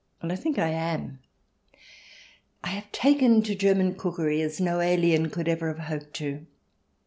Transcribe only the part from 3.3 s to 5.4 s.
to German cookery as no alien